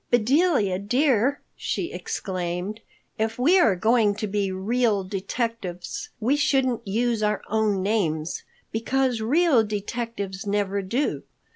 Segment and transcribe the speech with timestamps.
[0.09, 2.79] "Bedelia, dear," she exclaimed,
[3.19, 8.41] "if we are going to be real detectives, we shouldn't use our own names,
[8.71, 11.21] because real detectives never do.